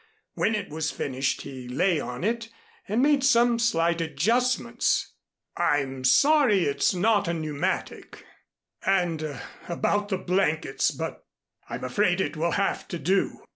When 0.33 0.55
it 0.55 0.69
was 0.69 0.89
finished, 0.89 1.43
he 1.43 1.67
lay 1.67 1.99
on 1.99 2.23
it, 2.23 2.49
and 2.87 3.03
made 3.03 3.23
some 3.23 3.59
slight 3.59 4.01
adjustments. 4.01 5.13
"I'm 5.55 6.05
sorry 6.05 6.63
it's 6.65 6.91
not 6.95 7.27
a 7.27 7.35
pneumatic 7.35 8.25
and 8.83 9.39
about 9.69 10.09
the 10.09 10.17
blankets 10.17 10.89
but 10.89 11.23
I'm 11.69 11.83
afraid 11.83 12.19
it 12.19 12.35
will 12.35 12.53
have 12.53 12.87
to 12.87 12.97
do." 12.97 13.41